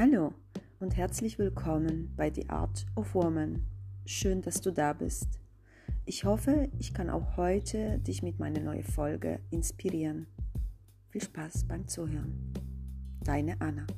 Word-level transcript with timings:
Hallo 0.00 0.32
und 0.78 0.96
herzlich 0.96 1.40
willkommen 1.40 2.14
bei 2.16 2.32
The 2.32 2.50
Art 2.50 2.86
of 2.94 3.16
Woman. 3.16 3.66
Schön, 4.06 4.42
dass 4.42 4.60
du 4.60 4.70
da 4.70 4.92
bist. 4.92 5.40
Ich 6.04 6.22
hoffe, 6.22 6.68
ich 6.78 6.94
kann 6.94 7.10
auch 7.10 7.36
heute 7.36 7.98
dich 7.98 8.22
mit 8.22 8.38
meiner 8.38 8.60
neuen 8.60 8.84
Folge 8.84 9.40
inspirieren. 9.50 10.28
Viel 11.08 11.22
Spaß 11.22 11.66
beim 11.66 11.88
Zuhören. 11.88 12.52
Deine 13.24 13.60
Anna. 13.60 13.88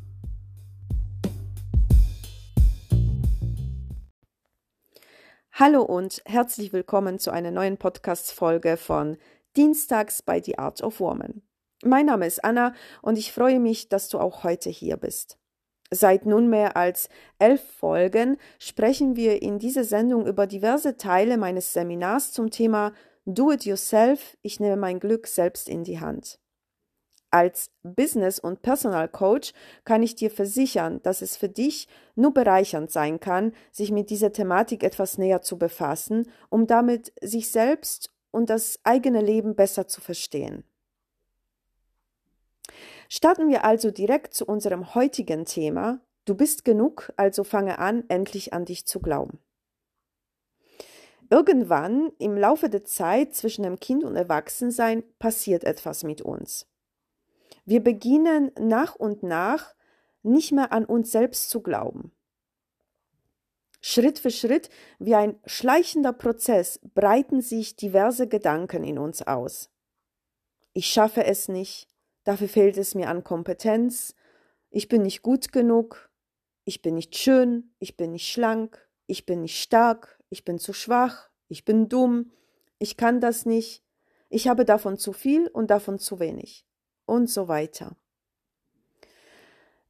Hallo 5.53 5.83
und 5.83 6.23
herzlich 6.25 6.73
willkommen 6.73 7.19
zu 7.19 7.31
einer 7.31 7.51
neuen 7.51 7.77
Podcast-Folge 7.77 8.79
von 8.79 9.19
Dienstags 9.55 10.23
bei 10.23 10.41
The 10.41 10.57
Art 10.57 10.83
of 10.83 10.99
Woman. 10.99 11.43
Mein 11.85 12.07
Name 12.07 12.27
ist 12.27 12.43
Anna 12.43 12.73
und 13.03 13.19
ich 13.19 13.33
freue 13.33 13.61
mich, 13.61 13.91
dass 13.91 14.09
du 14.09 14.19
auch 14.19 14.45
heute 14.45 14.71
hier 14.71 14.97
bist. 14.97 15.37
Seit 15.93 16.25
nunmehr 16.25 16.77
als 16.77 17.09
elf 17.41 17.63
Folgen 17.79 18.37
sprechen 18.61 19.17
wir 19.17 19.43
in 19.43 19.59
dieser 19.59 19.83
Sendung 19.83 20.25
über 20.27 20.47
diverse 20.47 20.97
Teile 20.97 21.37
meines 21.37 21.73
Seminars 21.73 22.33
zum 22.33 22.51
Thema 22.51 22.93
Do 23.27 23.51
It 23.51 23.65
Yourself, 23.65 24.37
ich 24.43 24.61
nehme 24.61 24.77
mein 24.77 25.01
Glück 25.01 25.27
selbst 25.27 25.69
in 25.69 25.83
die 25.83 25.99
Hand. 25.99 26.39
Als 27.33 27.71
Business- 27.83 28.41
und 28.41 28.63
Personal 28.63 29.09
Coach 29.09 29.53
kann 29.85 30.03
ich 30.03 30.15
dir 30.15 30.31
versichern, 30.31 31.01
dass 31.03 31.23
es 31.23 31.37
für 31.37 31.49
dich 31.49 31.89
nur 32.17 32.35
bereichernd 32.35 32.91
sein 32.91 33.21
kann, 33.21 33.53
sich 33.71 33.93
mit 33.93 34.11
dieser 34.11 34.33
Thematik 34.33 34.83
etwas 34.83 35.19
näher 35.19 35.43
zu 35.43 35.59
befassen, 35.59 36.29
um 36.49 36.67
damit 36.67 37.13
sich 37.21 37.51
selbst 37.51 38.13
und 38.33 38.51
das 38.51 38.81
eigene 38.85 39.21
Leben 39.21 39.55
besser 39.55 39.87
zu 39.87 40.01
verstehen. 40.01 40.65
Starten 43.13 43.49
wir 43.49 43.65
also 43.65 43.91
direkt 43.91 44.35
zu 44.35 44.47
unserem 44.47 44.95
heutigen 44.95 45.45
Thema. 45.45 45.99
Du 46.27 46.37
bist 46.37 46.65
genug, 46.65 47.13
also 47.17 47.43
fange 47.43 47.81
an, 47.81 48.05
endlich 48.07 48.53
an 48.53 48.65
dich 48.65 48.87
zu 48.87 49.01
glauben. 49.01 49.41
Irgendwann 51.29 52.13
im 52.19 52.37
Laufe 52.37 52.71
der 52.71 52.85
Zeit 52.85 53.35
zwischen 53.35 53.65
dem 53.65 53.81
Kind 53.81 54.05
und 54.05 54.15
Erwachsensein 54.15 55.03
passiert 55.19 55.65
etwas 55.65 56.05
mit 56.05 56.23
uns. 56.23 56.69
Wir 57.65 57.83
beginnen 57.83 58.53
nach 58.61 58.95
und 58.95 59.25
nach 59.25 59.75
nicht 60.23 60.53
mehr 60.53 60.73
an 60.73 60.85
uns 60.85 61.11
selbst 61.11 61.51
zu 61.51 61.63
glauben. 61.63 62.13
Schritt 63.81 64.21
für 64.21 64.31
Schritt, 64.31 64.71
wie 65.01 65.17
ein 65.17 65.41
schleichender 65.47 66.13
Prozess, 66.13 66.79
breiten 66.95 67.41
sich 67.41 67.75
diverse 67.75 68.29
Gedanken 68.29 68.85
in 68.85 68.99
uns 69.01 69.23
aus. 69.23 69.69
Ich 70.75 70.87
schaffe 70.87 71.25
es 71.25 71.49
nicht, 71.49 71.90
Dafür 72.31 72.47
fehlt 72.47 72.79
es 72.79 72.95
mir 72.95 73.09
an 73.09 73.25
Kompetenz. 73.25 74.15
Ich 74.71 74.87
bin 74.87 75.03
nicht 75.03 75.23
gut 75.23 75.51
genug. 75.51 76.11
Ich 76.65 76.81
bin 76.81 76.95
nicht 76.95 77.17
schön. 77.17 77.75
Ich 77.81 77.97
bin 77.97 78.13
nicht 78.13 78.31
schlank. 78.31 78.89
Ich 79.09 79.27
bin 79.27 79.41
nicht 79.41 79.61
stark. 79.61 80.21
Ich 80.29 80.45
bin 80.45 80.61
zu 80.61 80.73
schwach. 80.73 81.29
Ich 81.49 81.65
bin 81.65 81.89
dumm. 81.89 82.31
Ich 82.79 82.97
kann 82.97 83.21
das 83.21 83.47
nicht. 83.47 83.83
Ich 84.29 84.47
habe 84.47 84.65
davon 84.65 84.97
zu 84.97 85.13
viel 85.13 85.49
und 85.49 85.73
davon 85.73 85.99
zu 85.99 86.21
wenig. 86.21 86.65
Und 87.05 87.29
so 87.29 87.49
weiter. 87.49 87.97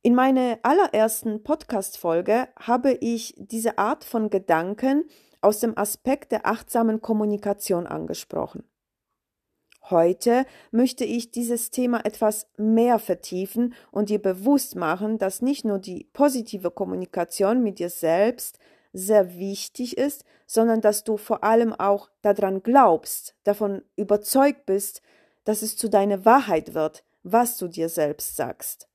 In 0.00 0.14
meiner 0.14 0.60
allerersten 0.62 1.42
Podcast-Folge 1.42 2.48
habe 2.58 2.94
ich 3.02 3.34
diese 3.36 3.76
Art 3.76 4.02
von 4.02 4.30
Gedanken 4.30 5.04
aus 5.42 5.60
dem 5.60 5.76
Aspekt 5.76 6.32
der 6.32 6.46
achtsamen 6.46 7.02
Kommunikation 7.02 7.86
angesprochen. 7.86 8.64
Heute 9.88 10.44
möchte 10.70 11.04
ich 11.04 11.30
dieses 11.30 11.70
Thema 11.70 12.04
etwas 12.04 12.46
mehr 12.56 12.98
vertiefen 12.98 13.74
und 13.90 14.10
dir 14.10 14.20
bewusst 14.20 14.76
machen, 14.76 15.18
dass 15.18 15.42
nicht 15.42 15.64
nur 15.64 15.78
die 15.78 16.08
positive 16.12 16.70
Kommunikation 16.70 17.62
mit 17.62 17.78
dir 17.78 17.90
selbst 17.90 18.58
sehr 18.92 19.36
wichtig 19.36 19.96
ist, 19.96 20.24
sondern 20.46 20.80
dass 20.80 21.04
du 21.04 21.16
vor 21.16 21.44
allem 21.44 21.72
auch 21.72 22.10
daran 22.22 22.62
glaubst, 22.62 23.34
davon 23.44 23.82
überzeugt 23.96 24.66
bist, 24.66 25.00
dass 25.44 25.62
es 25.62 25.76
zu 25.76 25.88
deiner 25.88 26.24
Wahrheit 26.24 26.74
wird, 26.74 27.04
was 27.22 27.56
du 27.56 27.68
dir 27.68 27.88
selbst 27.88 28.36
sagst. 28.36 28.88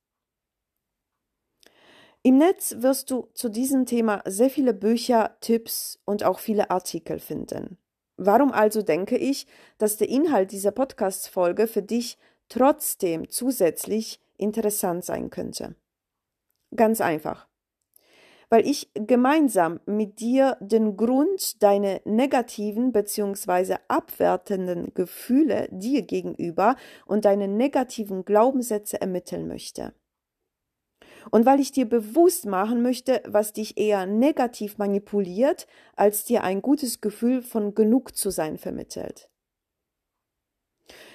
Im 2.22 2.38
Netz 2.38 2.74
wirst 2.78 3.10
du 3.10 3.28
zu 3.34 3.48
diesem 3.48 3.86
Thema 3.86 4.22
sehr 4.26 4.50
viele 4.50 4.74
Bücher, 4.74 5.36
Tipps 5.40 6.00
und 6.04 6.24
auch 6.24 6.40
viele 6.40 6.70
Artikel 6.70 7.20
finden. 7.20 7.78
Warum 8.16 8.52
also 8.52 8.82
denke 8.82 9.16
ich, 9.16 9.46
dass 9.78 9.98
der 9.98 10.08
Inhalt 10.08 10.52
dieser 10.52 10.70
Podcast-Folge 10.70 11.66
für 11.66 11.82
dich 11.82 12.18
trotzdem 12.48 13.28
zusätzlich 13.28 14.20
interessant 14.38 15.04
sein 15.04 15.30
könnte? 15.30 15.74
Ganz 16.74 17.00
einfach. 17.00 17.46
Weil 18.48 18.66
ich 18.66 18.90
gemeinsam 18.94 19.80
mit 19.86 20.20
dir 20.20 20.56
den 20.60 20.96
Grund 20.96 21.62
deiner 21.62 22.00
negativen 22.04 22.92
bzw. 22.92 23.76
abwertenden 23.88 24.94
Gefühle 24.94 25.68
dir 25.70 26.02
gegenüber 26.02 26.76
und 27.06 27.24
deine 27.24 27.48
negativen 27.48 28.24
Glaubenssätze 28.24 29.00
ermitteln 29.00 29.48
möchte. 29.48 29.92
Und 31.30 31.46
weil 31.46 31.60
ich 31.60 31.72
dir 31.72 31.88
bewusst 31.88 32.46
machen 32.46 32.82
möchte, 32.82 33.22
was 33.26 33.52
dich 33.52 33.76
eher 33.76 34.06
negativ 34.06 34.78
manipuliert, 34.78 35.66
als 35.96 36.24
dir 36.24 36.44
ein 36.44 36.62
gutes 36.62 37.00
Gefühl 37.00 37.42
von 37.42 37.74
genug 37.74 38.16
zu 38.16 38.30
sein 38.30 38.58
vermittelt. 38.58 39.28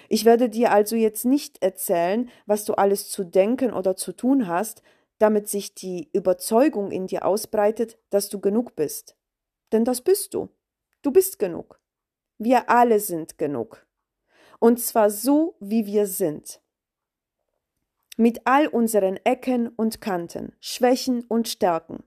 Ich 0.10 0.26
werde 0.26 0.50
dir 0.50 0.72
also 0.72 0.96
jetzt 0.96 1.24
nicht 1.24 1.64
erzählen, 1.64 2.30
was 2.46 2.66
du 2.66 2.74
alles 2.74 3.10
zu 3.10 3.24
denken 3.24 3.72
oder 3.72 3.96
zu 3.96 4.12
tun 4.12 4.48
hast, 4.48 4.82
damit 5.20 5.48
sich 5.48 5.74
die 5.74 6.10
Überzeugung 6.14 6.92
in 6.92 7.08
dir 7.08 7.26
ausbreitet, 7.26 7.98
dass 8.10 8.28
du 8.28 8.40
genug 8.40 8.76
bist. 8.76 9.16
Denn 9.72 9.86
das 9.86 10.02
bist 10.02 10.34
du. 10.34 10.50
Du 11.02 11.12
bist 11.12 11.40
genug. 11.40 11.80
Wir 12.38 12.70
alle 12.70 13.00
sind 13.00 13.38
genug. 13.38 13.86
Und 14.60 14.80
zwar 14.80 15.10
so, 15.10 15.56
wie 15.60 15.86
wir 15.86 16.08
sind 16.08 16.61
mit 18.18 18.42
all 18.46 18.68
unseren 18.68 19.18
Ecken 19.18 19.70
und 19.70 20.02
Kanten, 20.02 20.54
Schwächen 20.60 21.24
und 21.24 21.48
Stärken, 21.48 22.04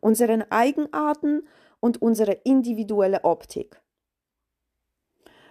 unseren 0.00 0.42
Eigenarten 0.50 1.46
und 1.80 2.00
unserer 2.00 2.44
individuelle 2.44 3.24
Optik. 3.24 3.80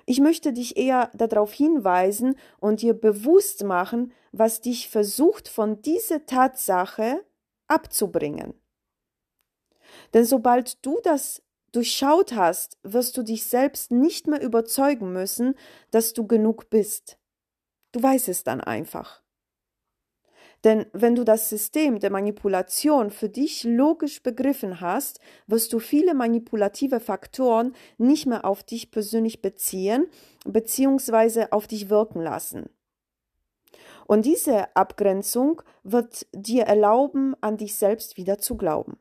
Ich 0.06 0.20
möchte 0.20 0.54
dich 0.54 0.78
eher 0.78 1.12
darauf 1.14 1.54
hinweisen 1.54 2.36
und 2.60 2.82
dir 2.82 2.96
bewusst 2.96 3.64
machen, 3.64 4.12
was 4.32 4.62
dich 4.62 4.90
versucht 4.90 5.48
von 5.48 5.82
dieser 5.84 6.26
Tatsache 6.26 7.24
abzubringen. 7.68 8.56
Denn 10.14 10.26
sobald 10.26 10.84
du 10.84 11.00
das 11.04 11.44
durchschaut 11.72 12.34
hast, 12.34 12.78
wirst 12.84 13.18
du 13.18 13.24
dich 13.24 13.46
selbst 13.46 13.92
nicht 13.92 14.28
mehr 14.28 14.42
überzeugen 14.42 15.14
müssen, 15.14 15.56
dass 15.92 16.14
du 16.14 16.26
genug 16.26 16.70
bist. 16.70 17.20
Du 17.92 18.02
weißt 18.02 18.30
es 18.30 18.44
dann 18.44 18.62
einfach. 18.62 19.22
Denn 20.64 20.86
wenn 20.92 21.16
du 21.16 21.24
das 21.24 21.50
System 21.50 22.00
der 22.00 22.10
Manipulation 22.10 23.12
für 23.12 23.30
dich 23.30 23.64
logisch 23.64 24.22
begriffen 24.22 24.82
hast, 24.82 25.20
wirst 25.48 25.72
du 25.72 25.80
viele 25.80 26.14
manipulative 26.14 27.00
Faktoren 27.00 27.74
nicht 27.98 28.26
mehr 28.26 28.44
auf 28.44 28.64
dich 28.64 28.92
persönlich 28.92 29.42
beziehen 29.42 30.08
bzw. 30.46 31.48
auf 31.52 31.68
dich 31.68 31.90
wirken 31.90 32.22
lassen. 32.22 32.70
Und 34.06 34.26
diese 34.26 34.76
Abgrenzung 34.76 35.62
wird 35.84 36.26
dir 36.34 36.64
erlauben, 36.64 37.36
an 37.42 37.58
dich 37.58 37.76
selbst 37.76 38.18
wieder 38.18 38.40
zu 38.40 38.58
glauben. 38.58 38.98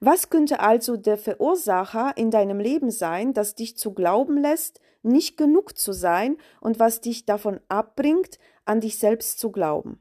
Was 0.00 0.30
könnte 0.30 0.60
also 0.60 0.96
der 0.96 1.18
Verursacher 1.18 2.16
in 2.16 2.30
deinem 2.30 2.60
Leben 2.60 2.90
sein, 2.90 3.32
das 3.32 3.54
dich 3.54 3.76
zu 3.76 3.94
glauben 3.94 4.36
lässt, 4.36 4.80
nicht 5.04 5.36
genug 5.36 5.76
zu 5.76 5.92
sein 5.92 6.36
und 6.60 6.78
was 6.78 7.00
dich 7.00 7.24
davon 7.24 7.60
abbringt, 7.68 8.38
an 8.64 8.80
dich 8.80 8.98
selbst 8.98 9.38
zu 9.38 9.50
glauben? 9.50 10.00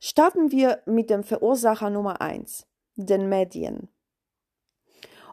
Starten 0.00 0.50
wir 0.50 0.82
mit 0.86 1.10
dem 1.10 1.24
Verursacher 1.24 1.90
Nummer 1.90 2.20
eins, 2.20 2.66
den 2.94 3.28
Medien. 3.28 3.88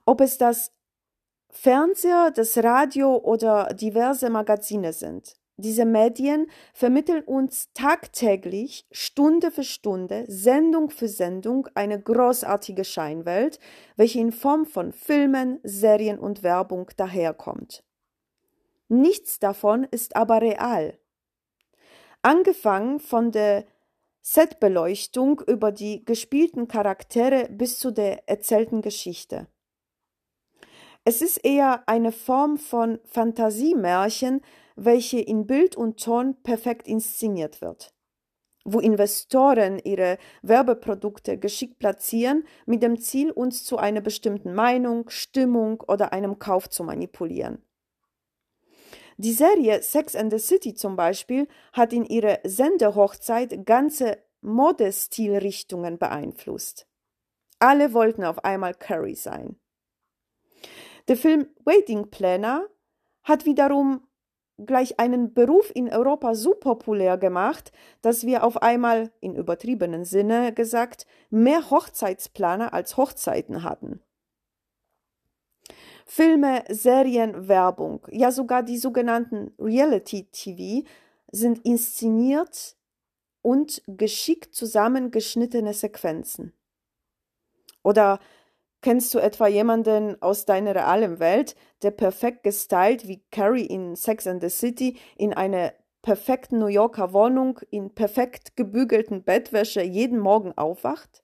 Ob 0.06 0.22
es 0.22 0.38
das 0.38 0.72
Fernseher, 1.50 2.32
das 2.32 2.58
Radio 2.58 3.16
oder 3.18 3.74
diverse 3.74 4.30
Magazine 4.30 4.92
sind. 4.92 5.38
Diese 5.58 5.86
Medien 5.86 6.48
vermitteln 6.74 7.24
uns 7.24 7.70
tagtäglich, 7.74 8.86
Stunde 8.92 9.52
für 9.52 9.64
Stunde, 9.64 10.26
Sendung 10.28 10.90
für 10.90 11.08
Sendung 11.08 11.70
eine 11.76 12.02
großartige 12.02 12.84
Scheinwelt, 12.84 13.60
welche 13.96 14.20
in 14.20 14.34
Form 14.34 14.66
von 14.66 14.92
Filmen, 14.92 15.60
Serien 15.64 16.20
und 16.20 16.44
Werbung 16.44 16.90
daherkommt. 16.98 17.84
Nichts 18.90 19.40
davon 19.40 19.86
ist 19.86 20.18
aber 20.18 20.42
real. 20.42 21.00
Angefangen 22.22 23.00
von 23.00 23.32
der 23.32 23.66
Setbeleuchtung 24.22 25.42
über 25.48 25.72
die 25.72 26.04
gespielten 26.04 26.68
Charaktere 26.68 27.48
bis 27.50 27.80
zu 27.80 27.92
der 27.92 28.28
erzählten 28.28 28.82
Geschichte. 28.82 29.48
Es 31.06 31.22
ist 31.22 31.46
eher 31.46 31.88
eine 31.88 32.12
Form 32.12 32.58
von 32.58 33.00
Fantasiemärchen, 33.06 34.42
welche 34.76 35.20
in 35.20 35.48
Bild 35.48 35.76
und 35.76 36.04
Ton 36.04 36.36
perfekt 36.44 36.88
inszeniert 36.88 37.62
wird, 37.62 37.94
wo 38.64 38.80
Investoren 38.80 39.80
ihre 39.80 40.18
Werbeprodukte 40.42 41.38
geschickt 41.38 41.80
platzieren, 41.80 42.46
mit 42.66 42.84
dem 42.84 43.00
Ziel, 43.00 43.32
uns 43.32 43.64
zu 43.64 43.78
einer 43.78 44.02
bestimmten 44.02 44.54
Meinung, 44.54 45.10
Stimmung 45.10 45.82
oder 45.88 46.14
einem 46.14 46.40
Kauf 46.40 46.70
zu 46.70 46.84
manipulieren. 46.84 47.62
Die 49.18 49.32
Serie 49.32 49.82
Sex 49.82 50.14
and 50.16 50.32
the 50.32 50.40
City 50.40 50.74
zum 50.74 50.98
Beispiel 50.98 51.48
hat 51.72 51.94
in 51.94 52.06
ihrer 52.06 52.40
Sendehochzeit 52.44 53.66
ganze 53.66 54.18
Modestilrichtungen 54.42 55.98
beeinflusst. 55.98 56.86
Alle 57.60 57.94
wollten 57.94 58.26
auf 58.26 58.44
einmal 58.44 58.74
Curry 58.74 59.16
sein. 59.16 59.58
Der 61.08 61.16
Film 61.16 61.48
Waiting 61.64 62.10
Planner 62.10 62.68
hat 63.24 63.46
wiederum 63.46 64.06
gleich 64.58 65.00
einen 65.00 65.34
Beruf 65.34 65.72
in 65.74 65.90
Europa 65.90 66.36
so 66.36 66.54
populär 66.54 67.18
gemacht, 67.18 67.72
dass 68.02 68.26
wir 68.26 68.44
auf 68.44 68.62
einmal, 68.62 69.12
in 69.20 69.36
übertriebenen 69.36 70.06
Sinne 70.06 70.54
gesagt, 70.54 71.06
mehr 71.30 71.70
Hochzeitsplaner 71.70 72.74
als 72.74 72.98
Hochzeiten 72.98 73.64
hatten. 73.64 74.02
Filme, 76.06 76.64
Serien, 76.70 77.48
Werbung, 77.48 78.08
ja 78.12 78.32
sogar 78.32 78.62
die 78.64 78.78
sogenannten 78.78 79.54
Reality-TV 79.60 80.88
sind 81.32 81.66
inszeniert 81.66 82.78
und 83.42 83.82
geschickt 83.88 84.54
zusammengeschnittene 84.54 85.74
Sequenzen. 85.74 86.54
Oder 87.84 88.20
kennst 88.86 89.16
du 89.16 89.18
etwa 89.18 89.48
jemanden 89.48 90.22
aus 90.22 90.46
deiner 90.46 90.76
realen 90.76 91.18
Welt, 91.18 91.56
der 91.82 91.90
perfekt 91.90 92.44
gestylt 92.44 93.08
wie 93.08 93.24
Carrie 93.32 93.66
in 93.66 93.96
Sex 93.96 94.28
and 94.28 94.44
the 94.44 94.50
City 94.50 95.00
in 95.18 95.34
einer 95.34 95.74
perfekten 96.04 96.60
New 96.60 96.68
Yorker 96.68 97.12
Wohnung 97.12 97.60
in 97.72 97.96
perfekt 97.96 98.56
gebügelten 98.56 99.24
Bettwäsche 99.24 99.82
jeden 99.82 100.20
Morgen 100.20 100.56
aufwacht? 100.56 101.24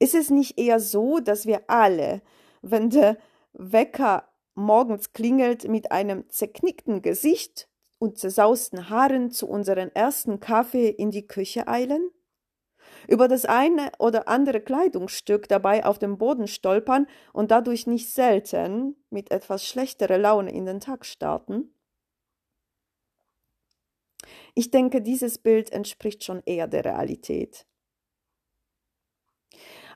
Ist 0.00 0.16
es 0.16 0.30
nicht 0.30 0.58
eher 0.58 0.80
so, 0.80 1.20
dass 1.20 1.46
wir 1.46 1.62
alle 1.68 2.22
wenn 2.60 2.90
der 2.90 3.16
Wecker 3.52 4.28
morgens 4.56 5.12
klingelt 5.12 5.68
mit 5.68 5.92
einem 5.92 6.28
zerknickten 6.28 7.02
Gesicht 7.02 7.68
und 8.00 8.18
zersausten 8.18 8.90
Haaren 8.90 9.30
zu 9.30 9.48
unserem 9.48 9.92
ersten 9.94 10.40
Kaffee 10.40 10.88
in 10.88 11.12
die 11.12 11.28
Küche 11.28 11.68
eilen? 11.68 12.10
Über 13.08 13.28
das 13.28 13.44
eine 13.44 13.90
oder 13.98 14.28
andere 14.28 14.60
Kleidungsstück 14.60 15.48
dabei 15.48 15.84
auf 15.84 15.98
dem 15.98 16.18
Boden 16.18 16.46
stolpern 16.46 17.06
und 17.32 17.50
dadurch 17.50 17.86
nicht 17.86 18.10
selten 18.10 18.96
mit 19.10 19.30
etwas 19.30 19.64
schlechterer 19.64 20.18
Laune 20.18 20.52
in 20.52 20.66
den 20.66 20.80
Tag 20.80 21.04
starten? 21.06 21.74
Ich 24.54 24.70
denke, 24.70 25.00
dieses 25.00 25.38
Bild 25.38 25.72
entspricht 25.72 26.24
schon 26.24 26.42
eher 26.44 26.66
der 26.66 26.84
Realität. 26.84 27.66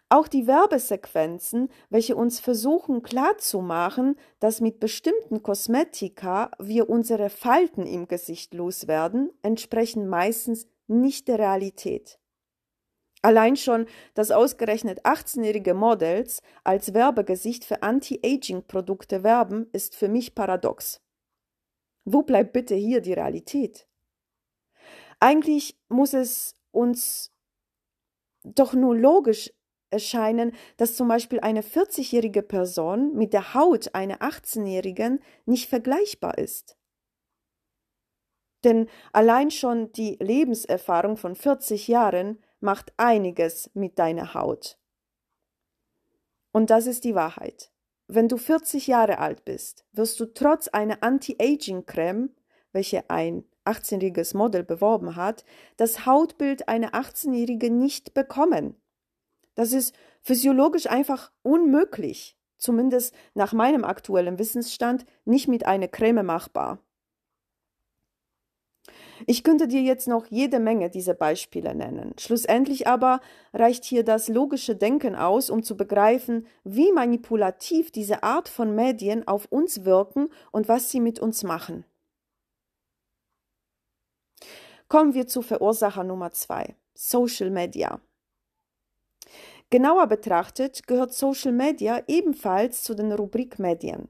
Auch 0.08 0.28
die 0.28 0.46
Werbesequenzen, 0.46 1.70
welche 1.88 2.14
uns 2.14 2.38
versuchen 2.38 3.02
klarzumachen, 3.02 4.16
dass 4.38 4.60
mit 4.60 4.78
bestimmten 4.78 5.42
Kosmetika 5.42 6.50
wir 6.58 6.88
unsere 6.88 7.30
Falten 7.30 7.86
im 7.86 8.06
Gesicht 8.06 8.54
loswerden, 8.54 9.30
entsprechen 9.42 10.06
meistens 10.08 10.68
nicht 10.86 11.26
der 11.28 11.38
Realität. 11.38 12.20
Allein 13.24 13.56
schon, 13.56 13.86
dass 14.12 14.30
ausgerechnet 14.30 15.06
18-jährige 15.06 15.72
Models 15.72 16.42
als 16.62 16.92
Werbegesicht 16.92 17.64
für 17.64 17.82
Anti-Aging-Produkte 17.82 19.22
werben, 19.22 19.66
ist 19.72 19.96
für 19.96 20.08
mich 20.08 20.34
paradox. 20.34 21.00
Wo 22.04 22.20
bleibt 22.20 22.52
bitte 22.52 22.74
hier 22.74 23.00
die 23.00 23.14
Realität? 23.14 23.88
Eigentlich 25.20 25.80
muss 25.88 26.12
es 26.12 26.54
uns 26.70 27.32
doch 28.42 28.74
nur 28.74 28.94
logisch 28.94 29.50
erscheinen, 29.88 30.52
dass 30.76 30.94
zum 30.94 31.08
Beispiel 31.08 31.40
eine 31.40 31.62
40-jährige 31.62 32.42
Person 32.42 33.14
mit 33.14 33.32
der 33.32 33.54
Haut 33.54 33.94
einer 33.94 34.18
18-jährigen 34.18 35.22
nicht 35.46 35.70
vergleichbar 35.70 36.36
ist. 36.36 36.76
Denn 38.64 38.86
allein 39.14 39.50
schon 39.50 39.92
die 39.92 40.18
Lebenserfahrung 40.20 41.16
von 41.16 41.36
40 41.36 41.88
Jahren 41.88 42.38
macht 42.64 42.92
einiges 42.96 43.70
mit 43.74 43.98
deiner 43.98 44.34
Haut. 44.34 44.78
Und 46.50 46.70
das 46.70 46.86
ist 46.86 47.04
die 47.04 47.14
Wahrheit. 47.14 47.70
Wenn 48.06 48.28
du 48.28 48.36
40 48.36 48.86
Jahre 48.86 49.18
alt 49.18 49.44
bist, 49.44 49.86
wirst 49.92 50.18
du 50.18 50.26
trotz 50.26 50.68
einer 50.68 51.02
Anti-Aging-Creme, 51.02 52.30
welche 52.72 53.08
ein 53.08 53.44
18-jähriges 53.64 54.36
Model 54.36 54.62
beworben 54.62 55.16
hat, 55.16 55.44
das 55.76 56.06
Hautbild 56.06 56.68
einer 56.68 56.92
18-jährigen 56.92 57.78
nicht 57.78 58.14
bekommen. 58.14 58.76
Das 59.54 59.72
ist 59.72 59.94
physiologisch 60.20 60.86
einfach 60.86 61.32
unmöglich, 61.42 62.36
zumindest 62.56 63.14
nach 63.34 63.52
meinem 63.52 63.84
aktuellen 63.84 64.38
Wissensstand 64.38 65.06
nicht 65.24 65.48
mit 65.48 65.66
einer 65.66 65.88
Creme 65.88 66.24
machbar. 66.24 66.78
Ich 69.26 69.42
könnte 69.42 69.68
dir 69.68 69.80
jetzt 69.80 70.06
noch 70.06 70.26
jede 70.26 70.58
Menge 70.60 70.90
dieser 70.90 71.14
Beispiele 71.14 71.74
nennen. 71.74 72.14
Schlussendlich 72.18 72.86
aber 72.86 73.20
reicht 73.52 73.84
hier 73.84 74.04
das 74.04 74.28
logische 74.28 74.76
Denken 74.76 75.14
aus, 75.14 75.48
um 75.50 75.62
zu 75.62 75.76
begreifen, 75.76 76.46
wie 76.64 76.92
manipulativ 76.92 77.90
diese 77.90 78.22
Art 78.22 78.48
von 78.48 78.74
Medien 78.74 79.26
auf 79.26 79.46
uns 79.50 79.84
wirken 79.84 80.28
und 80.52 80.68
was 80.68 80.90
sie 80.90 81.00
mit 81.00 81.20
uns 81.20 81.42
machen. 81.42 81.84
Kommen 84.88 85.14
wir 85.14 85.26
zu 85.26 85.40
Verursacher 85.40 86.04
Nummer 86.04 86.32
zwei: 86.32 86.76
Social 86.94 87.50
Media. 87.50 88.00
Genauer 89.70 90.06
betrachtet 90.06 90.86
gehört 90.86 91.14
Social 91.14 91.52
Media 91.52 92.02
ebenfalls 92.06 92.82
zu 92.82 92.94
den 92.94 93.10
Rubrik 93.10 93.58
Medien. 93.58 94.08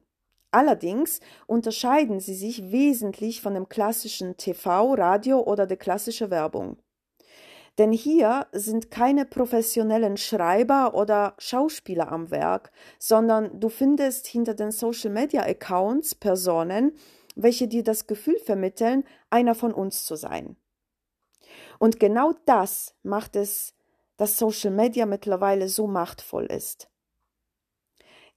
Allerdings 0.54 1.18
unterscheiden 1.48 2.20
sie 2.20 2.34
sich 2.34 2.70
wesentlich 2.70 3.40
von 3.40 3.54
dem 3.54 3.68
klassischen 3.68 4.36
TV, 4.36 4.94
Radio 4.94 5.40
oder 5.40 5.66
der 5.66 5.76
klassischen 5.76 6.30
Werbung. 6.30 6.76
Denn 7.76 7.90
hier 7.90 8.46
sind 8.52 8.92
keine 8.92 9.24
professionellen 9.24 10.16
Schreiber 10.16 10.94
oder 10.94 11.34
Schauspieler 11.38 12.12
am 12.12 12.30
Werk, 12.30 12.70
sondern 13.00 13.58
du 13.58 13.68
findest 13.68 14.28
hinter 14.28 14.54
den 14.54 14.70
Social 14.70 15.10
Media 15.10 15.42
Accounts 15.42 16.14
Personen, 16.14 16.92
welche 17.34 17.66
dir 17.66 17.82
das 17.82 18.06
Gefühl 18.06 18.38
vermitteln, 18.38 19.02
einer 19.30 19.56
von 19.56 19.74
uns 19.74 20.04
zu 20.04 20.14
sein. 20.14 20.56
Und 21.80 21.98
genau 21.98 22.32
das 22.46 22.94
macht 23.02 23.34
es 23.34 23.74
dass 24.16 24.38
Social 24.38 24.70
Media 24.70 25.06
mittlerweile 25.06 25.68
so 25.68 25.88
machtvoll 25.88 26.46
ist. 26.46 26.88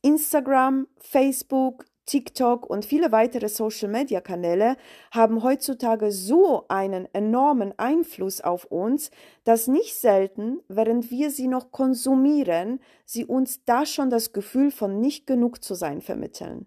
Instagram, 0.01 0.87
Facebook, 0.97 1.85
TikTok 2.07 2.65
und 2.67 2.85
viele 2.85 3.11
weitere 3.11 3.49
Social-Media-Kanäle 3.49 4.77
haben 5.11 5.43
heutzutage 5.43 6.11
so 6.11 6.65
einen 6.69 7.07
enormen 7.13 7.77
Einfluss 7.77 8.41
auf 8.41 8.65
uns, 8.65 9.11
dass 9.43 9.67
nicht 9.67 9.95
selten, 9.95 10.61
während 10.67 11.11
wir 11.11 11.29
sie 11.29 11.47
noch 11.47 11.71
konsumieren, 11.71 12.79
sie 13.05 13.25
uns 13.25 13.63
da 13.65 13.85
schon 13.85 14.09
das 14.09 14.33
Gefühl 14.33 14.71
von 14.71 14.99
nicht 14.99 15.27
genug 15.27 15.63
zu 15.63 15.75
sein 15.75 16.01
vermitteln. 16.01 16.65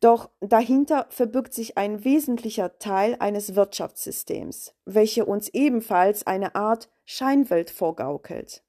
Doch 0.00 0.28
dahinter 0.40 1.06
verbirgt 1.08 1.54
sich 1.54 1.78
ein 1.78 2.04
wesentlicher 2.04 2.78
Teil 2.78 3.16
eines 3.20 3.54
Wirtschaftssystems, 3.54 4.74
welche 4.84 5.24
uns 5.24 5.48
ebenfalls 5.48 6.26
eine 6.26 6.54
Art 6.56 6.90
Scheinwelt 7.06 7.70
vorgaukelt. 7.70 8.62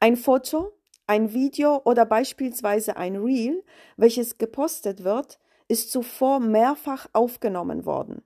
Ein 0.00 0.16
Foto, 0.16 0.72
ein 1.12 1.34
Video 1.34 1.82
oder 1.84 2.06
beispielsweise 2.06 2.96
ein 2.96 3.16
Reel, 3.16 3.62
welches 3.98 4.38
gepostet 4.38 5.04
wird, 5.04 5.38
ist 5.68 5.92
zuvor 5.92 6.40
mehrfach 6.40 7.06
aufgenommen 7.12 7.84
worden. 7.84 8.22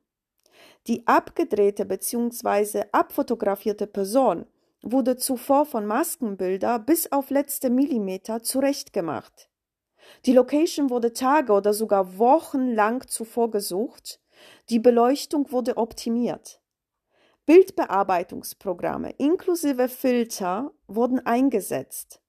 Die 0.87 1.05
abgedrehte 1.05 1.85
bzw. 1.85 2.85
abfotografierte 2.93 3.89
Person 3.89 4.47
wurde 4.83 5.17
zuvor 5.17 5.67
von 5.67 5.85
Maskenbilder 5.85 6.79
bis 6.79 7.11
auf 7.11 7.31
letzte 7.31 7.71
Millimeter 7.71 8.45
zurechtgemacht. 8.45 9.51
Die 10.25 10.33
Location 10.33 10.89
wurde 10.89 11.13
Tage 11.13 11.53
oder 11.53 11.75
sogar 11.75 12.19
Wochen 12.19 12.69
lang 12.69 13.09
zuvor 13.09 13.51
gesucht. 13.51 14.21
Die 14.69 14.79
Beleuchtung 14.79 15.51
wurde 15.51 15.77
optimiert. 15.77 16.61
Bildbearbeitungsprogramme 17.47 19.11
inklusive 19.19 19.89
Filter 19.89 20.71
wurden 20.87 21.19
eingesetzt. 21.27 22.21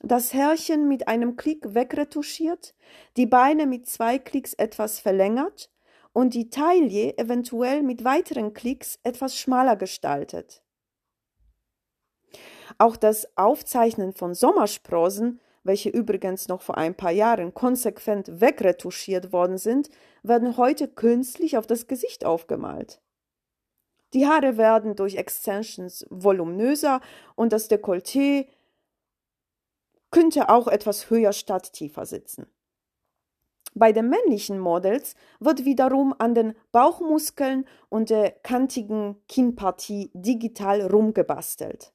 Das 0.00 0.34
Herrchen 0.34 0.88
mit 0.88 1.08
einem 1.08 1.36
Klick 1.36 1.74
wegretuschiert, 1.74 2.74
die 3.16 3.26
Beine 3.26 3.66
mit 3.66 3.88
zwei 3.88 4.18
Klicks 4.18 4.52
etwas 4.52 5.00
verlängert 5.00 5.70
und 6.12 6.34
die 6.34 6.50
Taille 6.50 7.16
eventuell 7.18 7.82
mit 7.82 8.04
weiteren 8.04 8.52
Klicks 8.52 8.98
etwas 9.02 9.38
schmaler 9.38 9.76
gestaltet. 9.76 10.62
Auch 12.78 12.96
das 12.96 13.26
Aufzeichnen 13.36 14.12
von 14.12 14.34
Sommersprossen, 14.34 15.40
welche 15.64 15.88
übrigens 15.88 16.48
noch 16.48 16.62
vor 16.62 16.76
ein 16.76 16.94
paar 16.94 17.10
Jahren 17.10 17.54
konsequent 17.54 18.40
wegretuschiert 18.40 19.32
worden 19.32 19.58
sind, 19.58 19.88
werden 20.22 20.56
heute 20.56 20.88
künstlich 20.88 21.56
auf 21.56 21.66
das 21.66 21.86
Gesicht 21.86 22.24
aufgemalt. 22.24 23.00
Die 24.14 24.26
Haare 24.26 24.56
werden 24.56 24.94
durch 24.94 25.16
Extensions 25.16 26.06
voluminöser 26.10 27.00
und 27.34 27.52
das 27.52 27.68
Dekolleté 27.68 28.46
könnte 30.16 30.48
auch 30.48 30.66
etwas 30.66 31.10
höher 31.10 31.34
statt 31.34 31.74
tiefer 31.74 32.06
sitzen. 32.06 32.46
Bei 33.74 33.92
den 33.92 34.08
männlichen 34.08 34.58
Models 34.58 35.14
wird 35.40 35.66
wiederum 35.66 36.14
an 36.16 36.34
den 36.34 36.54
Bauchmuskeln 36.72 37.68
und 37.90 38.08
der 38.08 38.30
kantigen 38.30 39.22
Kinnpartie 39.28 40.10
digital 40.14 40.80
rumgebastelt. 40.80 41.92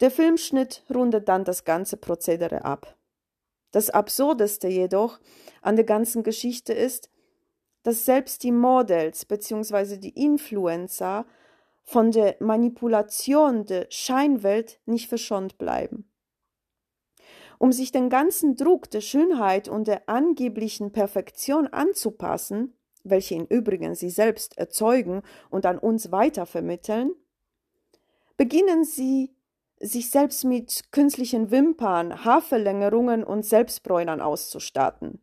Der 0.00 0.10
Filmschnitt 0.10 0.82
rundet 0.88 1.28
dann 1.28 1.44
das 1.44 1.64
ganze 1.64 1.98
Prozedere 1.98 2.64
ab. 2.64 2.96
Das 3.70 3.90
Absurdeste 3.90 4.68
jedoch 4.68 5.20
an 5.60 5.76
der 5.76 5.84
ganzen 5.84 6.22
Geschichte 6.22 6.72
ist, 6.72 7.10
dass 7.82 8.06
selbst 8.06 8.42
die 8.42 8.52
Models 8.52 9.26
bzw. 9.26 9.98
die 9.98 10.24
Influencer 10.24 11.26
von 11.84 12.12
der 12.12 12.36
Manipulation 12.40 13.66
der 13.66 13.88
Scheinwelt 13.90 14.80
nicht 14.86 15.10
verschont 15.10 15.58
bleiben 15.58 16.10
um 17.58 17.72
sich 17.72 17.92
den 17.92 18.10
ganzen 18.10 18.56
Druck 18.56 18.90
der 18.90 19.00
Schönheit 19.00 19.68
und 19.68 19.86
der 19.86 20.08
angeblichen 20.08 20.92
Perfektion 20.92 21.66
anzupassen, 21.66 22.74
welche 23.04 23.34
im 23.34 23.46
Übrigen 23.46 23.94
sie 23.94 24.10
selbst 24.10 24.58
erzeugen 24.58 25.22
und 25.50 25.66
an 25.66 25.78
uns 25.78 26.10
weitervermitteln, 26.12 27.12
beginnen 28.36 28.84
sie 28.84 29.34
sich 29.78 30.10
selbst 30.10 30.44
mit 30.44 30.90
künstlichen 30.90 31.50
Wimpern, 31.50 32.24
Haarverlängerungen 32.24 33.24
und 33.24 33.44
Selbstbräunern 33.44 34.20
auszustatten, 34.20 35.20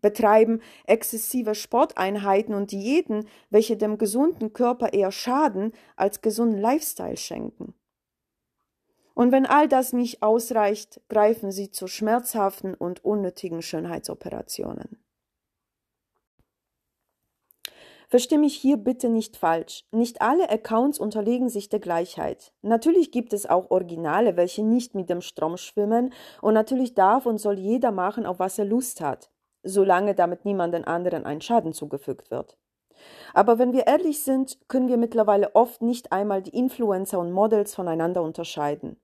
betreiben 0.00 0.60
exzessive 0.86 1.54
Sporteinheiten 1.54 2.54
und 2.54 2.72
Diäten, 2.72 3.28
welche 3.50 3.76
dem 3.76 3.98
gesunden 3.98 4.52
Körper 4.52 4.92
eher 4.92 5.12
schaden 5.12 5.72
als 5.96 6.22
gesunden 6.22 6.58
Lifestyle 6.58 7.16
schenken. 7.16 7.74
Und 9.14 9.32
wenn 9.32 9.46
all 9.46 9.68
das 9.68 9.92
nicht 9.92 10.22
ausreicht, 10.22 11.00
greifen 11.08 11.50
sie 11.52 11.70
zu 11.70 11.86
schmerzhaften 11.86 12.74
und 12.74 13.04
unnötigen 13.04 13.62
Schönheitsoperationen. 13.62 15.02
Versteh 18.12 18.36
mich 18.36 18.54
hier 18.54 18.76
bitte 18.76 19.08
nicht 19.08 19.38
falsch. 19.38 19.86
Nicht 19.90 20.20
alle 20.20 20.50
Accounts 20.50 20.98
unterlegen 20.98 21.48
sich 21.48 21.70
der 21.70 21.80
Gleichheit. 21.80 22.52
Natürlich 22.60 23.10
gibt 23.10 23.32
es 23.32 23.46
auch 23.46 23.70
Originale, 23.70 24.36
welche 24.36 24.62
nicht 24.62 24.94
mit 24.94 25.08
dem 25.08 25.22
Strom 25.22 25.56
schwimmen, 25.56 26.12
und 26.42 26.52
natürlich 26.52 26.92
darf 26.92 27.24
und 27.24 27.38
soll 27.38 27.58
jeder 27.58 27.90
machen, 27.90 28.26
auf 28.26 28.38
was 28.38 28.58
er 28.58 28.66
Lust 28.66 29.00
hat, 29.00 29.30
solange 29.62 30.14
damit 30.14 30.44
niemanden 30.44 30.84
anderen 30.84 31.24
ein 31.24 31.40
Schaden 31.40 31.72
zugefügt 31.72 32.30
wird. 32.30 32.58
Aber 33.34 33.58
wenn 33.58 33.72
wir 33.72 33.86
ehrlich 33.86 34.22
sind, 34.22 34.58
können 34.68 34.88
wir 34.88 34.96
mittlerweile 34.96 35.54
oft 35.54 35.82
nicht 35.82 36.12
einmal 36.12 36.42
die 36.42 36.56
Influencer 36.56 37.18
und 37.18 37.32
Models 37.32 37.74
voneinander 37.74 38.22
unterscheiden. 38.22 39.00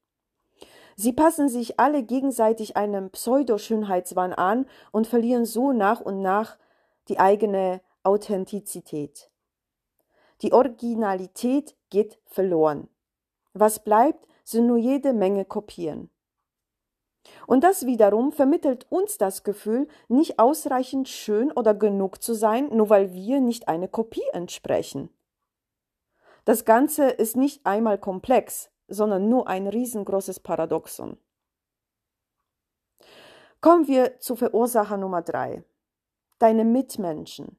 Sie 0.97 1.13
passen 1.13 1.49
sich 1.49 1.79
alle 1.79 2.03
gegenseitig 2.03 2.77
einem 2.77 3.11
Pseudoschönheitswahn 3.11 4.33
an 4.33 4.67
und 4.91 5.07
verlieren 5.07 5.45
so 5.45 5.73
nach 5.73 6.01
und 6.01 6.23
nach 6.23 6.59
die 7.09 7.21
eigene 7.21 7.81
Authentizität. 8.03 9.31
Die 10.43 10.53
Originalität 10.53 11.77
geht 11.91 12.19
verloren. 12.27 12.89
Was 13.53 13.83
bleibt, 13.83 14.27
sind 14.45 14.67
nur 14.67 14.79
jede 14.79 15.13
Menge 15.13 15.45
Kopien. 15.45 16.11
Und 17.47 17.65
das 17.65 17.87
wiederum 17.87 18.33
vermittelt 18.33 18.87
uns 18.91 19.19
das 19.19 19.43
Gefühl, 19.43 19.89
nicht 20.09 20.39
ausreichend 20.39 21.09
schön 21.09 21.51
oder 21.53 21.75
genug 21.75 22.23
zu 22.23 22.35
sein, 22.35 22.69
nur 22.71 22.91
weil 22.91 23.13
wir 23.13 23.41
nicht 23.41 23.69
eine 23.69 23.89
Kopie 23.89 24.27
entsprechen. 24.33 25.11
Das 26.45 26.65
Ganze 26.65 27.09
ist 27.11 27.37
nicht 27.37 27.65
einmal 27.67 27.99
komplex, 27.99 28.71
sondern 28.89 29.29
nur 29.29 29.49
ein 29.49 29.67
riesengroßes 29.67 30.41
Paradoxon. 30.41 31.19
Kommen 33.61 33.89
wir 33.89 34.19
zu 34.21 34.37
Verursacher 34.37 34.97
Nummer 34.97 35.23
drei. 35.23 35.65
Deine 36.39 36.65
Mitmenschen. 36.65 37.59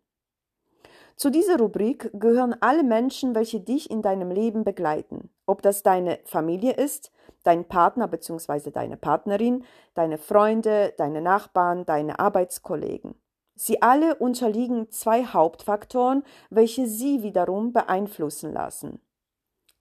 Zu 1.20 1.32
dieser 1.32 1.58
Rubrik 1.58 2.12
gehören 2.14 2.56
alle 2.62 2.82
Menschen, 2.82 3.36
welche 3.36 3.60
dich 3.60 3.92
in 3.92 4.02
deinem 4.02 4.32
Leben 4.32 4.64
begleiten. 4.64 5.30
Ob 5.46 5.62
das 5.62 5.84
deine 5.84 6.20
Familie 6.24 6.72
ist, 6.72 7.12
dein 7.44 7.66
Partner 7.66 8.08
bzw. 8.08 8.72
deine 8.72 8.96
Partnerin, 8.96 9.66
deine 9.96 10.18
Freunde, 10.18 10.94
deine 10.98 11.20
Nachbarn, 11.22 11.86
deine 11.86 12.20
Arbeitskollegen. 12.20 13.16
Sie 13.56 13.82
alle 13.82 14.16
unterliegen 14.16 14.92
zwei 14.92 15.26
Hauptfaktoren, 15.26 16.24
welche 16.50 16.88
sie 16.88 17.22
wiederum 17.22 17.74
beeinflussen 17.74 18.54
lassen. 18.54 19.02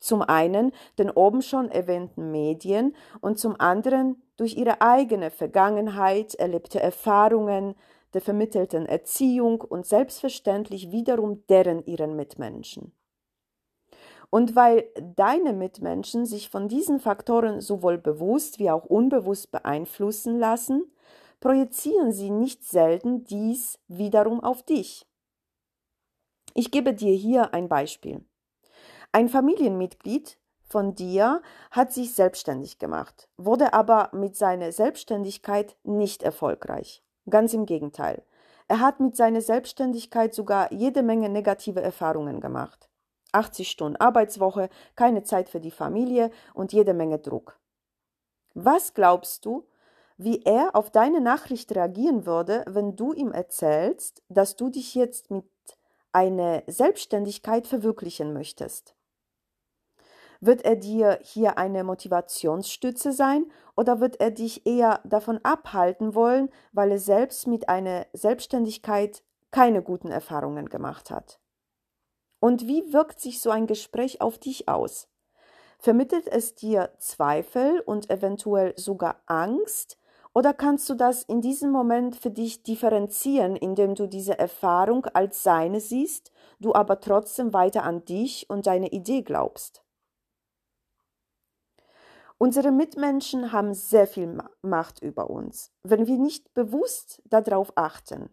Zum 0.01 0.23
einen 0.23 0.73
den 0.99 1.09
oben 1.09 1.43
schon 1.43 1.71
erwähnten 1.71 2.33
Medien 2.33 2.97
und 3.21 3.39
zum 3.39 3.55
anderen 3.61 4.21
durch 4.37 4.57
ihre 4.57 4.81
eigene 4.81 5.31
Vergangenheit, 5.31 6.35
erlebte 6.35 6.81
Erfahrungen, 6.81 7.77
der 8.15 8.21
vermittelten 8.21 8.87
Erziehung 8.87 9.61
und 9.61 9.87
selbstverständlich 9.87 10.91
wiederum 10.91 11.47
deren 11.49 11.85
ihren 11.85 12.17
Mitmenschen. 12.17 12.93
Und 14.31 14.57
weil 14.57 14.89
deine 15.17 15.53
Mitmenschen 15.53 16.27
sich 16.27 16.51
von 16.51 16.69
diesen 16.69 17.01
Faktoren 17.01 17.61
sowohl 17.61 17.97
bewusst 17.99 18.59
wie 18.59 18.71
auch 18.71 18.85
unbewusst 18.85 19.51
beeinflussen 19.51 20.39
lassen, 20.39 20.85
projizieren 21.41 22.13
sie 22.13 22.31
nicht 22.31 22.65
selten 22.65 23.25
dies 23.25 23.79
wiederum 23.89 24.41
auf 24.41 24.63
dich. 24.63 25.07
Ich 26.55 26.71
gebe 26.71 26.93
dir 26.93 27.15
hier 27.15 27.55
ein 27.55 27.69
Beispiel. 27.69 28.25
Ein 29.13 29.29
Familienmitglied 29.29 30.39
von 30.65 30.95
dir 30.95 31.41
hat 31.71 31.93
sich 31.93 32.15
selbstständig 32.15 32.79
gemacht, 32.79 33.29
wurde 33.39 33.73
aber 33.73 34.11
mit 34.13 34.37
seiner 34.37 34.73
Selbstständigkeit 34.73 35.77
nicht 35.83 36.23
erfolgreich. 36.23 37.03
Ganz 37.31 37.55
im 37.55 37.67
Gegenteil. 37.67 38.23
Er 38.69 38.81
hat 38.81 39.01
mit 39.01 39.17
seiner 39.17 39.41
Selbstständigkeit 39.41 40.35
sogar 40.35 40.73
jede 40.73 41.03
Menge 41.03 41.29
negative 41.29 41.81
Erfahrungen 41.81 42.41
gemacht. 42.41 42.89
80 43.33 43.71
Stunden 43.71 43.97
Arbeitswoche, 43.97 44.69
keine 44.95 45.23
Zeit 45.23 45.49
für 45.49 45.61
die 45.61 45.71
Familie 45.71 46.31
und 46.55 46.73
jede 46.73 46.95
Menge 46.95 47.19
Druck. 47.19 47.59
Was 48.55 48.95
glaubst 48.95 49.45
du, 49.45 49.67
wie 50.17 50.43
er 50.43 50.75
auf 50.75 50.91
deine 50.91 51.21
Nachricht 51.21 51.75
reagieren 51.75 52.27
würde, 52.27 52.65
wenn 52.67 52.97
du 52.97 53.13
ihm 53.13 53.33
erzählst, 53.33 54.23
dass 54.29 54.57
du 54.57 54.69
dich 54.69 54.95
jetzt 54.95 55.31
mit 55.31 55.45
einer 56.13 56.63
Selbstständigkeit 56.67 57.67
verwirklichen 57.67 58.33
möchtest? 58.33 58.98
Wird 60.41 60.65
er 60.65 60.77
dir 60.77 61.19
hier 61.23 61.59
eine 61.59 61.83
Motivationsstütze 61.83 63.13
sein 63.13 63.51
oder 63.77 64.01
wird 64.01 64.21
er 64.21 64.31
dich 64.31 64.67
eher 64.67 65.01
davon 65.05 65.41
abhalten 65.43 66.15
wollen, 66.15 66.49
weil 66.73 66.93
er 66.93 67.01
selbst 67.01 67.49
mit 67.49 67.69
einer 67.69 68.07
Selbstständigkeit 68.13 69.23
keine 69.51 69.83
guten 69.83 70.13
Erfahrungen 70.13 70.69
gemacht 70.69 71.11
hat? 71.11 71.41
Und 72.41 72.69
wie 72.69 72.93
wirkt 72.93 73.21
sich 73.21 73.41
so 73.41 73.51
ein 73.51 73.67
Gespräch 73.67 74.21
auf 74.21 74.39
dich 74.39 74.69
aus? 74.69 75.09
Vermittelt 75.81 76.29
es 76.29 76.55
dir 76.55 76.91
Zweifel 76.99 77.81
und 77.81 78.09
eventuell 78.11 78.75
sogar 78.77 79.23
Angst? 79.27 79.99
Oder 80.35 80.55
kannst 80.55 80.89
du 80.89 80.95
das 80.95 81.25
in 81.25 81.41
diesem 81.41 81.73
Moment 81.73 82.15
für 82.15 82.31
dich 82.31 82.63
differenzieren, 82.63 83.57
indem 83.57 83.97
du 83.97 84.07
diese 84.07 84.39
Erfahrung 84.39 85.07
als 85.07 85.43
seine 85.43 85.81
siehst, 85.81 86.31
du 86.61 86.75
aber 86.75 87.01
trotzdem 87.01 87.53
weiter 87.53 87.83
an 87.83 88.05
dich 88.05 88.49
und 88.49 88.69
deine 88.69 88.93
Idee 88.93 89.23
glaubst? 89.23 89.83
Unsere 92.41 92.71
Mitmenschen 92.71 93.51
haben 93.51 93.75
sehr 93.75 94.07
viel 94.07 94.39
Macht 94.63 95.03
über 95.03 95.29
uns, 95.29 95.73
wenn 95.83 96.07
wir 96.07 96.19
nicht 96.19 96.55
bewusst 96.55 97.21
darauf 97.25 97.73
achten. 97.75 98.31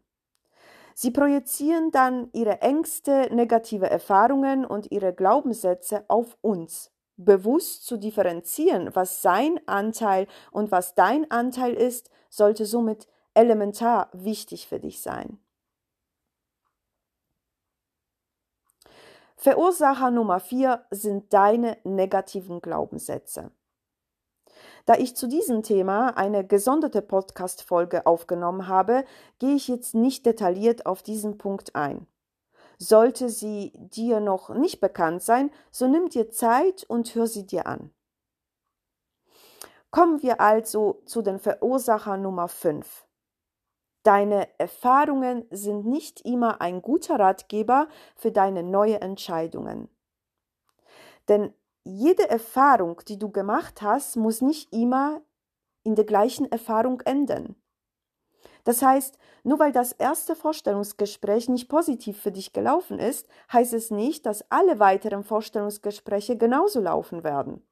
Sie 0.94 1.10
projizieren 1.10 1.90
dann 1.90 2.30
ihre 2.32 2.62
Ängste, 2.62 3.34
negative 3.34 3.90
Erfahrungen 3.90 4.64
und 4.64 4.92
ihre 4.92 5.14
Glaubenssätze 5.14 6.06
auf 6.08 6.38
uns. 6.42 6.92
Bewusst 7.18 7.86
zu 7.86 7.98
differenzieren, 7.98 8.94
was 8.94 9.22
sein 9.22 9.60
Anteil 9.66 10.28
und 10.52 10.72
was 10.72 10.94
dein 10.94 11.30
Anteil 11.32 11.74
ist, 11.74 12.12
sollte 12.30 12.66
somit 12.66 13.08
elementar 13.34 14.10
wichtig 14.14 14.68
für 14.68 14.80
dich 14.80 15.02
sein. 15.02 15.40
Verursacher 19.36 20.12
Nummer 20.12 20.40
vier 20.40 20.86
sind 20.92 21.34
deine 21.34 21.78
negativen 21.84 22.62
Glaubenssätze. 22.62 23.52
Da 24.86 24.94
ich 24.96 25.16
zu 25.16 25.28
diesem 25.28 25.64
Thema 25.64 26.16
eine 26.16 26.46
gesonderte 26.46 27.02
Podcast-Folge 27.02 28.06
aufgenommen 28.06 28.68
habe, 28.68 29.04
gehe 29.40 29.56
ich 29.56 29.68
jetzt 29.68 29.96
nicht 29.96 30.26
detailliert 30.26 30.86
auf 30.86 31.02
diesen 31.02 31.40
Punkt 31.40 31.76
ein. 31.76 32.08
Sollte 32.78 33.30
sie 33.30 33.72
dir 33.76 34.20
noch 34.20 34.50
nicht 34.50 34.82
bekannt 34.82 35.24
sein, 35.24 35.50
so 35.72 35.88
nimm 35.88 36.10
dir 36.10 36.30
Zeit 36.30 36.84
und 36.88 37.16
hör 37.16 37.26
sie 37.26 37.48
dir 37.48 37.66
an. 37.66 37.92
Kommen 39.90 40.22
wir 40.22 40.42
also 40.42 41.02
zu 41.06 41.22
den 41.22 41.40
Verursacher 41.40 42.18
Nummer 42.18 42.48
5. 42.48 43.08
Deine 44.04 44.48
Erfahrungen 44.60 45.46
sind 45.50 45.88
nicht 45.88 46.22
immer 46.22 46.62
ein 46.62 46.84
guter 46.84 47.18
Ratgeber 47.18 47.88
für 48.16 48.32
deine 48.32 48.62
neuen 48.62 49.02
Entscheidungen. 49.02 49.90
Denn 51.28 51.56
jede 51.86 52.30
Erfahrung, 52.30 53.02
die 53.08 53.18
du 53.18 53.30
gemacht 53.30 53.82
hast, 53.82 54.18
muss 54.18 54.42
nicht 54.42 54.74
immer 54.74 55.22
in 55.84 55.96
der 55.96 56.06
gleichen 56.06 56.52
Erfahrung 56.52 57.00
enden. 57.02 57.56
Das 58.64 58.82
heißt, 58.82 59.20
nur 59.44 59.60
weil 59.60 59.72
das 59.72 59.92
erste 59.92 60.36
Vorstellungsgespräch 60.36 61.48
nicht 61.48 61.70
positiv 61.70 62.20
für 62.20 62.32
dich 62.32 62.52
gelaufen 62.52 62.98
ist, 62.98 63.28
heißt 63.54 63.74
es 63.74 63.92
nicht, 63.92 64.26
dass 64.26 64.50
alle 64.50 64.80
weiteren 64.80 65.24
Vorstellungsgespräche 65.24 66.36
genauso 66.36 66.82
laufen 66.82 67.24
werden. 67.24 67.64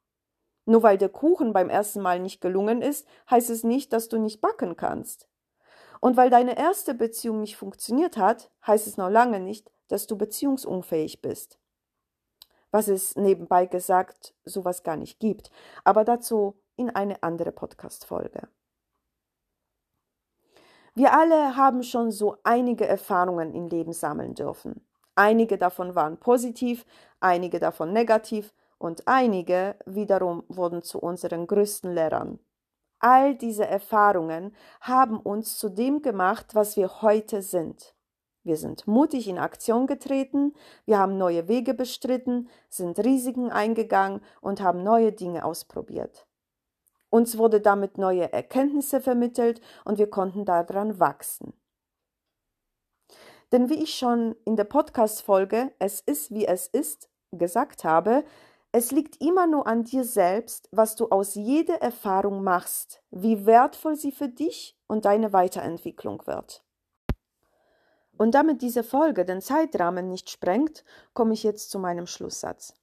Nur 0.66 0.84
weil 0.84 1.00
der 1.00 1.10
Kuchen 1.10 1.52
beim 1.52 1.70
ersten 1.70 2.02
Mal 2.02 2.20
nicht 2.20 2.40
gelungen 2.40 2.84
ist, 2.84 3.08
heißt 3.32 3.50
es 3.50 3.64
nicht, 3.64 3.92
dass 3.92 4.08
du 4.08 4.20
nicht 4.20 4.40
backen 4.40 4.78
kannst. 4.78 5.28
Und 6.00 6.16
weil 6.16 6.30
deine 6.30 6.58
erste 6.58 6.94
Beziehung 6.94 7.42
nicht 7.42 7.58
funktioniert 7.58 8.18
hat, 8.18 8.52
heißt 8.68 8.86
es 8.86 8.98
noch 8.98 9.10
lange 9.10 9.40
nicht, 9.40 9.72
dass 9.88 10.06
du 10.06 10.16
beziehungsunfähig 10.18 11.22
bist. 11.22 11.58
Was 12.74 12.88
es 12.88 13.16
nebenbei 13.16 13.68
gesagt 13.68 14.34
sowas 14.46 14.82
gar 14.82 14.98
nicht 14.98 15.20
gibt, 15.20 15.52
aber 15.84 16.04
dazu 16.04 16.56
in 16.76 16.90
eine 16.90 17.22
andere 17.22 17.52
Podcast-Folge. 17.52 18.48
Wir 20.96 21.14
alle 21.14 21.56
haben 21.56 21.84
schon 21.84 22.10
so 22.10 22.38
einige 22.44 22.88
Erfahrungen 22.88 23.54
im 23.54 23.68
Leben 23.68 23.94
sammeln 23.94 24.34
dürfen. 24.34 24.84
Einige 25.14 25.60
davon 25.60 25.94
waren 25.94 26.18
positiv, 26.18 26.84
einige 27.20 27.60
davon 27.60 27.94
negativ 27.94 28.56
und 28.80 29.08
einige 29.08 29.76
wiederum 29.86 30.44
wurden 30.48 30.82
zu 30.82 30.98
unseren 30.98 31.46
größten 31.46 31.94
Lehrern. 31.94 32.40
All 32.98 33.36
diese 33.36 33.68
Erfahrungen 33.68 34.56
haben 34.82 35.20
uns 35.20 35.60
zu 35.60 35.70
dem 35.70 36.02
gemacht, 36.02 36.56
was 36.56 36.76
wir 36.76 37.04
heute 37.04 37.44
sind. 37.44 37.93
Wir 38.44 38.58
sind 38.58 38.88
mutig 38.88 39.28
in 39.28 39.38
Aktion 39.38 39.88
getreten, 39.88 40.54
wir 40.86 41.00
haben 41.00 41.18
neue 41.18 41.48
Wege 41.48 41.74
bestritten, 41.74 42.50
sind 42.70 43.00
Risiken 43.00 43.52
eingegangen 43.52 44.22
und 44.42 44.62
haben 44.62 44.84
neue 44.84 45.14
Dinge 45.14 45.46
ausprobiert. 45.46 46.28
Uns 47.10 47.38
wurde 47.38 47.62
damit 47.62 47.98
neue 47.98 48.34
Erkenntnisse 48.34 49.00
vermittelt 49.00 49.62
und 49.86 49.98
wir 49.98 50.10
konnten 50.10 50.46
daran 50.46 51.00
wachsen. 51.00 51.54
Denn 53.52 53.70
wie 53.70 53.84
ich 53.84 53.96
schon 53.96 54.36
in 54.46 54.56
der 54.56 54.64
Podcast-Folge 54.64 55.72
Es 55.78 56.02
ist 56.02 56.32
wie 56.32 56.46
es 56.46 56.68
ist 56.68 57.10
gesagt 57.32 57.84
habe, 57.84 58.24
es 58.72 58.92
liegt 58.92 59.22
immer 59.22 59.46
nur 59.46 59.68
an 59.68 59.84
dir 59.84 60.04
selbst, 60.04 60.68
was 60.72 60.96
du 60.96 61.10
aus 61.10 61.36
jeder 61.36 61.76
Erfahrung 61.76 62.44
machst, 62.44 63.04
wie 63.12 63.46
wertvoll 63.46 63.96
sie 63.96 64.12
für 64.12 64.30
dich 64.30 64.76
und 64.88 65.06
deine 65.06 65.32
Weiterentwicklung 65.32 66.26
wird. 66.26 66.63
Und 68.24 68.32
damit 68.36 68.62
diese 68.62 68.84
Folge 68.84 69.26
den 69.26 69.42
Zeitrahmen 69.42 70.08
nicht 70.08 70.30
sprengt, 70.30 70.86
komme 71.14 71.34
ich 71.34 71.44
jetzt 71.44 71.70
zu 71.70 71.78
meinem 71.78 72.08
Schlusssatz. 72.08 72.74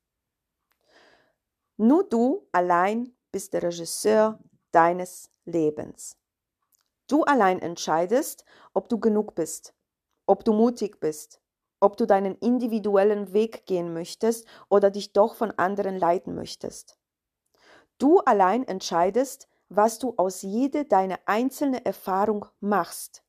Nur 1.79 2.05
du 2.05 2.47
allein 2.53 3.15
bist 3.33 3.55
der 3.55 3.63
Regisseur 3.63 4.39
deines 4.71 5.31
Lebens. 5.47 6.19
Du 7.07 7.25
allein 7.25 7.59
entscheidest, 7.59 8.45
ob 8.75 8.91
du 8.91 9.01
genug 9.01 9.35
bist, 9.35 9.73
ob 10.27 10.45
du 10.45 10.53
mutig 10.53 11.01
bist, 11.01 11.41
ob 11.81 11.97
du 11.97 12.05
deinen 12.05 12.35
individuellen 12.35 13.33
Weg 13.33 13.65
gehen 13.65 13.95
möchtest 13.95 14.47
oder 14.69 14.91
dich 14.91 15.15
doch 15.15 15.35
von 15.35 15.53
anderen 15.53 15.97
leiten 15.97 16.35
möchtest. 16.35 16.99
Du 17.97 18.19
allein 18.19 18.63
entscheidest, 18.69 19.49
was 19.71 19.99
du 19.99 20.13
aus 20.19 20.43
jeder 20.43 20.85
deiner 20.85 21.19
einzelnen 21.25 21.83
Erfahrung 21.83 22.45
machst. 22.61 23.25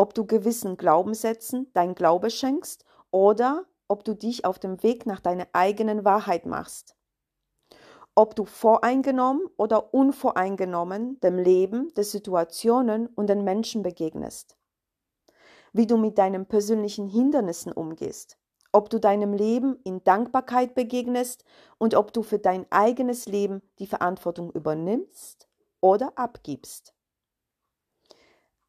Ob 0.00 0.14
du 0.14 0.24
gewissen 0.24 0.78
Glaubenssätzen 0.78 1.70
dein 1.74 1.94
Glaube 1.94 2.30
schenkst 2.30 2.86
oder 3.10 3.66
ob 3.86 4.02
du 4.02 4.14
dich 4.14 4.46
auf 4.46 4.58
dem 4.58 4.82
Weg 4.82 5.04
nach 5.04 5.20
deiner 5.20 5.46
eigenen 5.52 6.06
Wahrheit 6.06 6.46
machst. 6.46 6.96
Ob 8.14 8.34
du 8.34 8.46
voreingenommen 8.46 9.46
oder 9.58 9.92
unvoreingenommen 9.92 11.20
dem 11.20 11.36
Leben, 11.36 11.92
der 11.96 12.04
Situationen 12.04 13.08
und 13.08 13.28
den 13.28 13.44
Menschen 13.44 13.82
begegnest 13.82 14.56
wie 15.72 15.86
du 15.86 15.96
mit 15.96 16.16
deinen 16.16 16.46
persönlichen 16.46 17.06
Hindernissen 17.06 17.70
umgehst, 17.70 18.38
ob 18.72 18.90
du 18.90 18.98
deinem 18.98 19.34
Leben 19.34 19.78
in 19.84 20.02
Dankbarkeit 20.02 20.74
begegnest 20.74 21.44
und 21.78 21.94
ob 21.94 22.12
du 22.12 22.22
für 22.22 22.38
dein 22.38 22.66
eigenes 22.70 23.26
Leben 23.26 23.60
die 23.78 23.86
Verantwortung 23.86 24.50
übernimmst 24.50 25.48
oder 25.80 26.12
abgibst. 26.16 26.94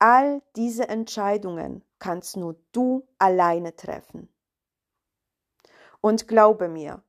All 0.04 0.42
diese 0.56 0.90
Entscheidungen 0.90 1.84
kannst 2.00 2.36
nur 2.36 2.56
du 2.72 3.08
alleine 3.20 3.76
treffen. 3.76 4.34
Und 6.02 6.28
glaube 6.28 6.68
mir, 6.68 7.04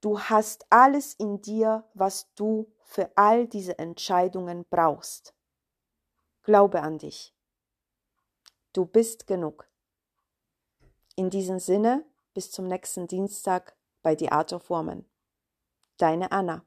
du 0.00 0.18
hast 0.18 0.66
alles 0.68 1.14
in 1.14 1.40
dir, 1.40 1.84
was 1.94 2.34
du 2.34 2.66
für 2.82 3.12
all 3.14 3.46
diese 3.46 3.78
Entscheidungen 3.78 4.66
brauchst. 4.68 5.36
Glaube 6.42 6.82
an 6.82 6.98
dich. 6.98 7.32
Du 8.72 8.86
bist 8.86 9.28
genug. 9.28 9.68
In 11.14 11.30
diesem 11.30 11.60
Sinne, 11.60 12.04
bis 12.34 12.50
zum 12.50 12.66
nächsten 12.66 13.06
Dienstag 13.06 13.76
bei 14.02 14.18
The 14.18 14.32
Art 14.32 14.52
of 14.52 14.68
Woman. 14.68 15.04
Deine 15.96 16.32
Anna. 16.32 16.64